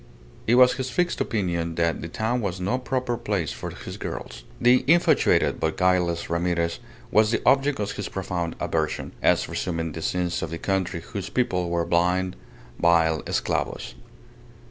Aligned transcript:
It 0.47 0.55
was 0.55 0.73
his 0.73 0.89
fixed 0.89 1.21
opinion 1.21 1.75
that 1.75 2.01
the 2.01 2.07
town 2.07 2.41
was 2.41 2.59
no 2.59 2.79
proper 2.79 3.17
place 3.17 3.51
for 3.51 3.69
his 3.69 3.97
girls. 3.97 4.43
The 4.59 4.83
infatuated 4.87 5.59
but 5.59 5.77
guileless 5.77 6.27
Ramirez 6.27 6.79
was 7.11 7.29
the 7.29 7.41
object 7.45 7.79
of 7.79 7.91
his 7.91 8.09
profound 8.09 8.55
aversion, 8.59 9.11
as 9.21 9.47
resuming 9.47 9.91
the 9.91 10.01
sins 10.01 10.41
of 10.41 10.49
the 10.49 10.57
country 10.57 11.01
whose 11.01 11.29
people 11.29 11.69
were 11.69 11.85
blind, 11.85 12.35
vile 12.79 13.21
esclavos. 13.27 13.93